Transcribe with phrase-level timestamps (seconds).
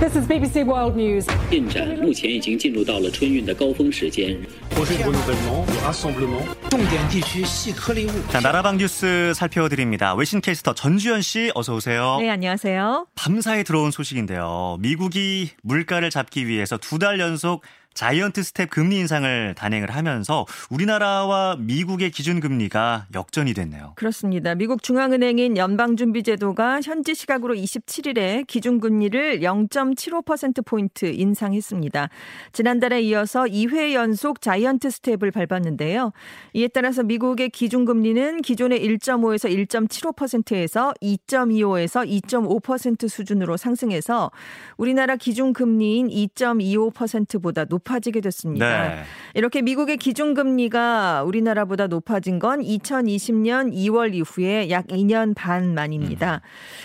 [0.00, 1.26] This is BBC World News.
[1.50, 4.36] 进展目前已经进入到了春运的高峰时间。
[6.70, 8.10] 重点地区细颗粒物。
[8.30, 10.14] 자, 나라방 뉴스 살펴드립니다.
[10.14, 12.18] 외신 캐스터 전주현 씨 어서 오세요.
[12.20, 13.06] 네, 안녕하세요.
[13.14, 14.78] 밤사이 들어온 소식인데요.
[14.80, 17.62] 미국이 물가를 잡기 위해서 두 달 연속
[17.95, 23.93] 자이언트 스텝 금리 인상을 단행을 하면서 우리나라와 미국의 기준 금리가 역전이 됐네요.
[23.95, 24.53] 그렇습니다.
[24.53, 32.09] 미국 중앙은행인 연방준비제도가 현지 시각으로 27일에 기준 금리를 0.75%포인트 인상했습니다.
[32.51, 36.11] 지난달에 이어서 2회 연속 자이언트 스텝을 밟았는데요.
[36.53, 44.31] 이에 따라서 미국의 기준 금리는 기존의 1.5에서 1.75%에서 2.25에서 2.5% 수준으로 상승해서
[44.75, 48.89] 우리나라 기준 금리인 2.25%보다 높 높아지게 됐습니다.
[48.89, 49.03] 네.
[49.35, 56.41] 이렇게 미국의 기준금리가 우리나라보다 높아진 건 2020년 2월 이후에 약 2년 반 만입니다.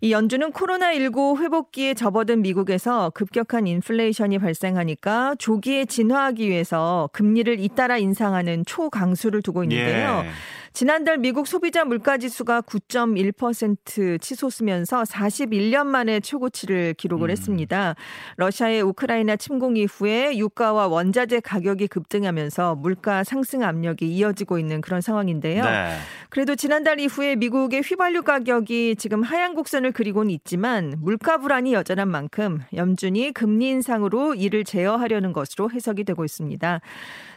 [0.00, 8.64] 이 연준은 코로나19 회복기에 접어든 미국에서 급격한 인플레이션이 발생하니까 조기에 진화하기 위해서 금리를 잇따라 인상하는
[8.66, 10.22] 초강수를 두고 있는데요.
[10.24, 10.30] 예.
[10.72, 17.94] 지난달 미국 소비자 물가 지수가 9.1% 치솟으면서 41년 만에 최고치를 기록을 했습니다.
[18.36, 25.62] 러시아의 우크라이나 침공 이후에 유가와 원자재 가격이 급등하면서 물가 상승 압력이 이어지고 있는 그런 상황인데요.
[25.62, 25.96] 네.
[26.30, 32.60] 그래도 지난달 이후에 미국의 휘발유 가격이 지금 하향 곡선을 그리고는 있지만 물가 불안이 여전한 만큼
[32.74, 36.80] 연준이 금리 인상으로 이를 제어하려는 것으로 해석이 되고 있습니다.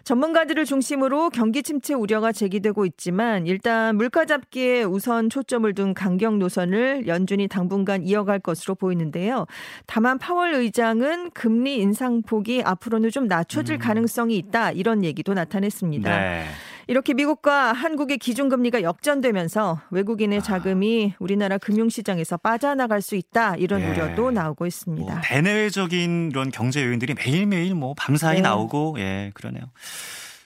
[0.06, 7.08] 전문가들을 중심으로 경기 침체 우려가 제기되고 있지만 일단 물가 잡기에 우선 초점을 둔 강경 노선을
[7.08, 9.46] 연준이 당분간 이어갈 것으로 보이는데요.
[9.86, 16.20] 다만 파월 의장은 금리 인상폭이 앞으로는 좀 낮춰질 가능성이 있다 이런 얘기도 나타냈습니다.
[16.20, 16.46] 네.
[16.88, 23.90] 이렇게 미국과 한국의 기준금리가 역전되면서 외국인의 자금이 우리나라 금융시장에서 빠져나갈 수 있다 이런 예.
[23.90, 25.22] 우려도 나오고 뭐 있습니다.
[25.24, 28.42] 대내외적인 이런 경제 요인들이 매일매일 뭐 밤사이 네.
[28.42, 29.64] 나오고 예 그러네요.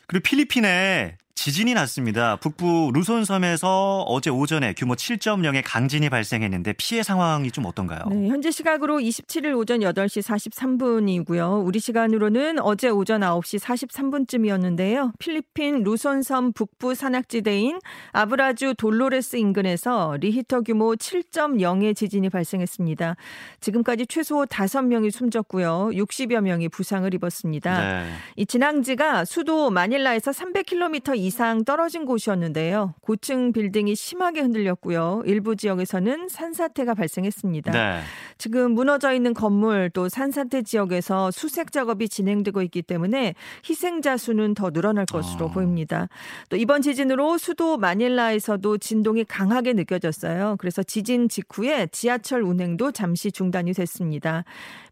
[0.07, 2.35] 그리고 필리핀에 지진이 났습니다.
[2.35, 8.01] 북부 루손섬에서 어제 오전에 규모 7.0의 강진이 발생했는데 피해 상황이 좀 어떤가요?
[8.09, 11.65] 네, 현재 시각으로 27일 오전 8시 43분이고요.
[11.65, 15.13] 우리 시간으로는 어제 오전 9시 43분쯤이었는데요.
[15.17, 17.79] 필리핀 루손섬 북부 산악지대인
[18.11, 23.15] 아브라주 돌로레스 인근에서 리히터 규모 7.0의 지진이 발생했습니다.
[23.61, 25.91] 지금까지 최소 5명이 숨졌고요.
[25.93, 27.79] 60여 명이 부상을 입었습니다.
[27.79, 28.11] 네.
[28.35, 32.93] 이 진앙지가 수도 마닐라에서 300km 이상 떨어진 곳이었는데요.
[33.01, 35.23] 고층 빌딩이 심하게 흔들렸고요.
[35.25, 37.71] 일부 지역에서는 산사태가 발생했습니다.
[37.71, 38.01] 네.
[38.37, 43.35] 지금 무너져 있는 건물 또 산사태 지역에서 수색 작업이 진행되고 있기 때문에
[43.67, 45.51] 희생자 수는 더 늘어날 것으로 어.
[45.51, 46.07] 보입니다.
[46.49, 50.55] 또 이번 지진으로 수도 마닐라에서도 진동이 강하게 느껴졌어요.
[50.59, 54.43] 그래서 지진 직후에 지하철 운행도 잠시 중단이 됐습니다.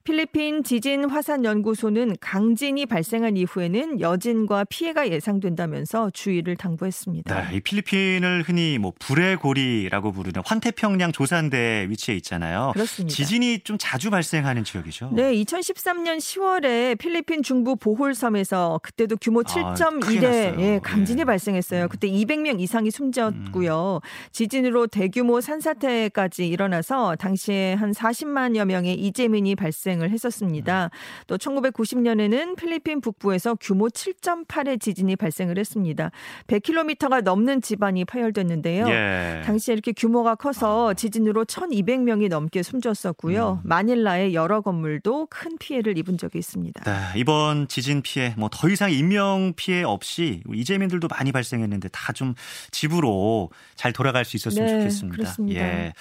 [0.08, 7.50] 필리핀 지진 화산 연구소는 강진이 발생한 이후에는 여진과 피해가 예상된다면서 주의를 당부했습니다.
[7.50, 12.72] 네, 이 필리핀을 흔히 뭐 불의 고리라고 부르는 환태평양 조산대에 위치해 있잖아요.
[12.74, 13.14] 그렇습니다.
[13.14, 15.10] 지진이 좀 자주 발생하는 지역이죠.
[15.12, 20.56] 네, 2013년 10월에 필리핀 중부 보홀섬에서 그때도 규모 아, 크게 7.1의 났어요.
[20.62, 21.26] 예, 강진이 예.
[21.26, 21.90] 발생했어요.
[21.90, 24.00] 그때 200명 이상이 숨졌고요.
[24.32, 30.90] 지진으로 대규모 산사태까지 일어나서 당시에 한 40만여 명의 이재민이 발생 을 했었습니다.
[31.28, 36.12] 또 1990년에는 필리핀 북부에서 규모 7.8의 지진이 발생을 했습니다.
[36.48, 38.88] 100km가 넘는 집안이 파열됐는데요.
[38.90, 39.42] 예.
[39.46, 43.62] 당시에 이렇게 규모가 커서 지진으로 1,200명이 넘게 숨졌었고요.
[43.64, 46.84] 마닐라의 여러 건물도 큰 피해를 입은 적이 있습니다.
[46.84, 52.34] 네, 이번 지진 피해 뭐 더 이상 인명 피해 없이 이재민들도 많이 발생했는데 다 좀
[52.72, 55.16] 집으로 잘 돌아갈 수 있었으면 네, 좋겠습니다.
[55.16, 55.62] 그렇습니다.
[55.62, 55.94] 예.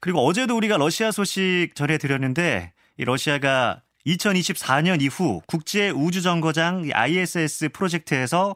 [0.00, 7.70] 그리고 어제도 우리가 러시아 소식 전해 드렸는데 이 러시아가 2024년 이후 국제 우주 정거장 ISS
[7.70, 8.54] 프로젝트에서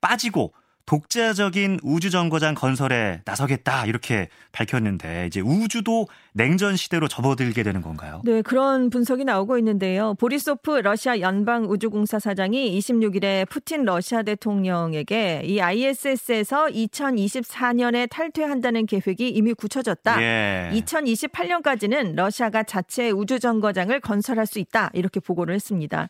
[0.00, 0.52] 빠지고
[0.86, 8.22] 독자적인 우주 정거장 건설에 나서겠다 이렇게 밝혔는데 이제 우주도 냉전 시대로 접어들게 되는 건가요?
[8.24, 10.14] 네, 그런 분석이 나오고 있는데요.
[10.14, 19.52] 보리소프 러시아 연방 우주공사 사장이 26일에 푸틴 러시아 대통령에게 이 ISS에서 2024년에 탈퇴한다는 계획이 이미
[19.52, 20.22] 굳혀졌다.
[20.22, 20.70] 예.
[20.72, 26.08] 2028년까지는 러시아가 자체 우주 정거장을 건설할 수 있다 이렇게 보고를 했습니다.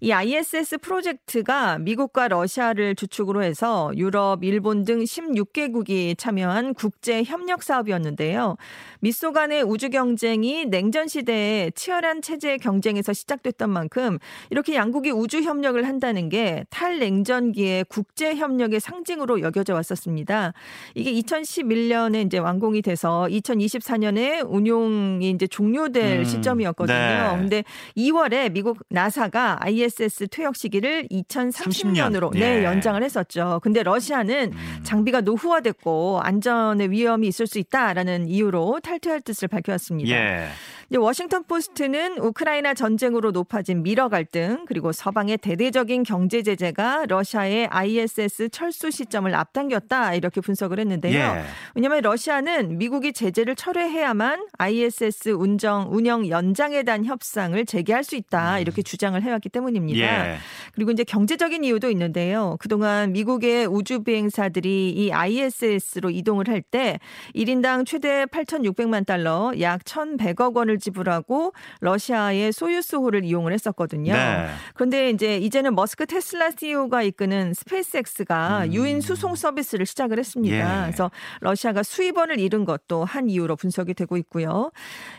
[0.00, 8.56] 이 ISS 프로젝트가 미국과 러시아를 주축으로 해서 유럽, 일본 등 16개국이 참여한 국제 협력 사업이었는데요.
[9.00, 14.18] 미소 간의 우주 경쟁이 냉전 시대에 치열한 체제 경쟁에서 시작됐던 만큼
[14.50, 20.52] 이렇게 양국이 우주 협력을 한다는 게 탈냉전기의 국제 협력의 상징으로 여겨져 왔었습니다.
[20.94, 26.96] 이게 2011년에 이제 완공이 돼서 2024년에 운용이 이제 종료될 음, 시점이었거든요.
[26.96, 27.36] 네.
[27.36, 27.64] 근데
[27.96, 32.38] 2월에 미국 NASA가 ISS 퇴역 시기를 2030년으로 30년.
[32.38, 32.64] 네, 예.
[32.64, 33.60] 연장을 했었죠.
[33.62, 34.80] 근데 러시아는 음.
[34.82, 40.10] 장비가 노후화됐고 안전의 위험이 있을 수 있다라는 이유로 탈퇴할 뜻을 밝혀왔습니다.
[40.10, 40.48] 예.
[40.90, 48.48] 이제 워싱턴 포스트는 우크라이나 전쟁으로 높아진 미러 갈등 그리고 서방의 대대적인 경제 제재가 러시아의 ISS
[48.50, 51.14] 철수 시점을 앞당겼다 이렇게 분석을 했는데요.
[51.14, 51.42] 예.
[51.74, 58.82] 왜냐하면 러시아는 미국이 제재를 철회해야만 ISS 운정 운영 연장에 대한 협상을 재개할 수 있다 이렇게
[58.82, 59.98] 주장을 해왔기 때문입니다.
[59.98, 60.30] 음.
[60.30, 60.36] 예.
[60.74, 62.56] 그리고 이제 경제적인 이유도 있는데요.
[62.58, 66.98] 그동안 미국의 우주 비행사들이 이 ISS로 이동을 할 때
[67.34, 74.12] 1인당 최대 8,600만 달러, 약 1,100억 원을 지불하고 러시아의 소유스호를 이용을 했었거든요.
[74.12, 74.48] 네.
[74.74, 80.56] 그런데 이제 이제는 머스크 테슬라 CEO가 이끄는 스페이스X가 유인 수송 서비스를 시작을 했습니다.
[80.56, 80.80] 음.
[80.80, 80.86] 예.
[80.86, 81.10] 그래서
[81.40, 84.70] 러시아가 수입원을 잃은 것도 한 이유로 분석이 되고 있고요.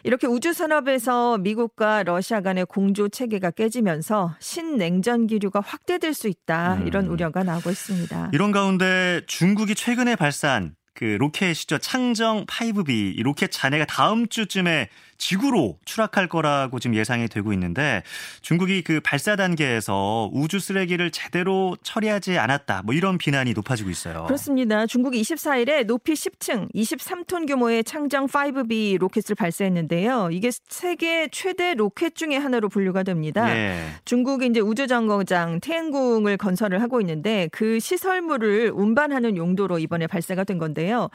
[0.04, 7.06] 이렇게 우주 산업에서 미국과 러시아 간의 공조 체계가 깨지면서 신냉전 기류가 확대될 수 있다 이런
[7.06, 7.12] 음.
[7.12, 8.30] 우려가 나오고 있습니다.
[8.34, 11.78] 이런 가운데 중국이 최근에 발사한 그 로켓이죠.
[11.80, 18.04] 창정 5B 이 로켓 잔해가 다음 주쯤에 지구로 추락할 거라고 지금 예상이 되고 있는데
[18.42, 22.84] 중국이 그 발사 단계에서 우주 쓰레기를 제대로 처리하지 않았다.
[22.84, 24.26] 뭐 이런 비난이 높아지고 있어요.
[24.26, 24.86] 그렇습니다.
[24.86, 30.30] 중국이 24일에 높이 10층, 23톤 규모의 창정 5B 로켓을 발사했는데요.
[30.32, 33.56] 이게 세계 최대 로켓 중의 하나로 분류가 됩니다.
[33.56, 33.88] 예.
[34.06, 40.58] 중국이 이제 우주 정거장 톈궁을 건설을 하고 있는데 그 시설물을 운반하는 용도로 이번에 발사가 된
[40.58, 41.10] 건데요.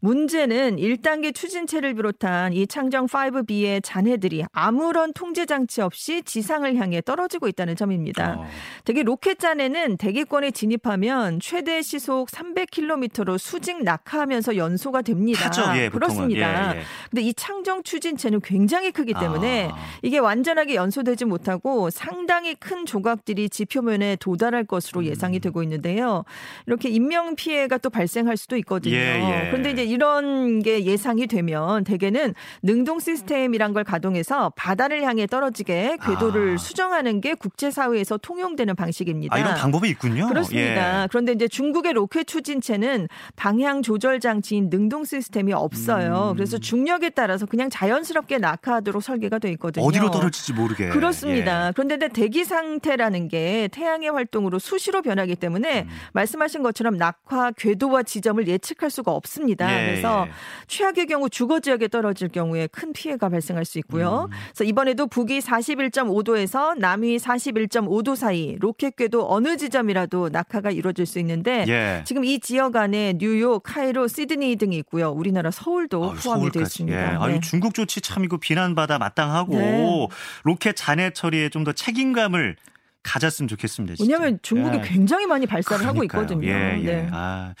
[0.00, 3.06] 문제는 1단계 추진체를 비롯한 이 창정
[3.46, 8.36] 5B의 잔해들이 아무런 통제 장치 없이 지상을 향해 떨어지고 있다는 점입니다.
[8.38, 8.46] 어.
[8.84, 15.50] 되게 로켓 잔해는 대기권에 진입하면 최대 시속 300km로 수직 낙하하면서 연소가 됩니다.
[15.50, 15.62] 타죠.
[15.76, 15.88] 예.
[15.88, 16.74] 그렇습니다.
[16.74, 16.82] 예, 예.
[17.10, 19.76] 근데 이 창정 추진체는 굉장히 크기 때문에 아.
[20.02, 25.06] 이게 완전하게 연소되지 못하고 상당히 큰 조각들이 지표면에 도달할 것으로 음.
[25.06, 26.24] 예상이 되고 있는데요.
[26.66, 28.94] 이렇게 인명 피해가 또 발생할 수도 있거든요.
[28.96, 29.50] 예, 예.
[29.50, 35.98] 그런데 이제 이런 게 예상이 되면 대개는 능동 시스템 이란 걸 가동해서 바다를 향해 떨어지게
[36.04, 36.56] 궤도를 아.
[36.56, 39.34] 수정하는 게 국제사회에서 통용되는 방식입니다.
[39.34, 40.28] 아, 이런 방법이 있군요.
[40.28, 41.02] 그렇습니다.
[41.02, 41.06] 예.
[41.08, 46.30] 그런데 이제 중국의 로켓 추진체는 방향 조절 장치인 능동 시스템이 없어요.
[46.30, 46.34] 음.
[46.34, 49.84] 그래서 중력에 따라서 그냥 자연스럽게 낙하하도록 설계가 돼 있거든요.
[49.84, 50.88] 어디로 떨어질지 모르게.
[50.88, 51.68] 그렇습니다.
[51.68, 51.72] 예.
[51.74, 55.88] 그런데 대기 상태라는 게 태양의 활동으로 수시로 변하기 때문에 음.
[56.12, 59.72] 말씀하신 것처럼 낙하 궤도와 지점을 예측할 수가 없습니다.
[59.72, 60.32] 예, 그래서 예.
[60.66, 64.28] 최악의 경우 주거 지역에 떨어질 경우에 큰 피해가 발생할 수 있고요.
[64.30, 64.36] 음.
[64.52, 71.64] 그래서 이번에도 북위 41.5도에서 남위 41.5도 사이 로켓 궤도 어느 지점이라도 낙하가 이루어질 수 있는데
[71.68, 72.02] 예.
[72.04, 75.10] 지금 이 지역 안에 뉴욕, 카이로, 시드니 등이 있고요.
[75.10, 76.62] 우리나라 서울도 아유, 포함이 되어.
[76.62, 76.98] 있습니다.
[76.98, 77.16] 예.
[77.16, 77.40] 아유, 네.
[77.40, 80.08] 중국 조치 참 이거 비난받아 마땅하고 네.
[80.44, 82.56] 로켓 잔해 처리에 좀 더 책임감을
[83.04, 83.94] 가졌으면 좋겠습니다.
[83.94, 84.04] 진짜.
[84.12, 84.80] 왜냐하면 중국이 예.
[84.82, 86.22] 굉장히 많이 발사를 하고 그러니까요.
[86.22, 86.48] 있거든요.
[86.48, 86.84] 예, 예.
[86.84, 87.08] 네.
[87.12, 87.54] 아,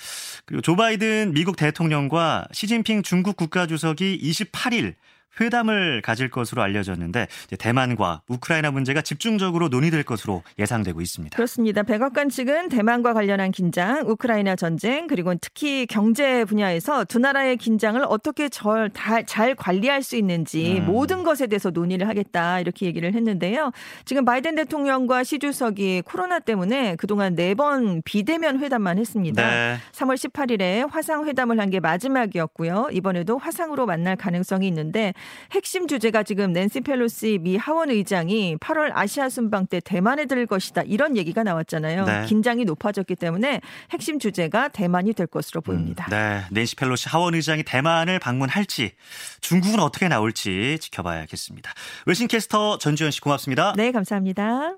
[0.44, 4.94] 그리고 조 바이든 미국 대통령과 시진핑 중국 국가주석이 28일
[5.40, 7.26] 회담을 가질 것으로 알려졌는데
[7.58, 11.36] 대만과 우크라이나 문제가 집중적으로 논의될 것으로 예상되고 있습니다.
[11.36, 11.82] 그렇습니다.
[11.82, 18.48] 백악관 측은 대만과 관련한 긴장, 우크라이나 전쟁, 그리고 특히 경제 분야에서 두 나라의 긴장을 어떻게
[18.48, 20.86] 절, 다, 잘 관리할 수 있는지 음.
[20.86, 23.72] 모든 것에 대해서 논의를 하겠다 이렇게 얘기를 했는데요.
[24.04, 29.46] 지금 바이든 대통령과 시 주석이 코로나 때문에 그동안 네 번 비대면 회담만 했습니다.
[29.46, 29.76] 네.
[29.92, 32.88] 3월 18일에 화상 회담을 한 게 마지막이었고요.
[32.92, 35.14] 이번에도 화상으로 만날 가능성이 있는데
[35.52, 40.82] 핵심 주제가 지금 낸시 펠로시 미 하원 의장이 8월 아시아 순방 때 대만에 들 것이다.
[40.82, 42.04] 이런 얘기가 나왔잖아요.
[42.04, 42.26] 네.
[42.26, 43.60] 긴장이 높아졌기 때문에
[43.90, 46.06] 핵심 주제가 대만이 될 것으로 보입니다.
[46.10, 48.92] 네, 낸시 펠로시 하원 의장이 대만을 방문할지
[49.40, 51.72] 중국은 어떻게 나올지 지켜봐야겠습니다.
[52.06, 53.74] 외신캐스터 전주현 씨 고맙습니다.
[53.76, 54.76] 네, 감사합니다.